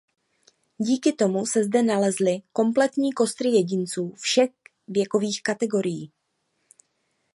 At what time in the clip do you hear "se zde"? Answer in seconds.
1.45-1.83